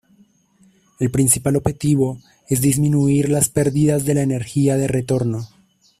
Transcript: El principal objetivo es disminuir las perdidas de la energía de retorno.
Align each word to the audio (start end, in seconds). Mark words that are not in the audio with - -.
El 0.99 1.11
principal 1.11 1.55
objetivo 1.57 2.19
es 2.47 2.59
disminuir 2.59 3.29
las 3.29 3.49
perdidas 3.49 4.03
de 4.03 4.15
la 4.15 4.23
energía 4.23 4.75
de 4.75 4.87
retorno. 4.87 5.47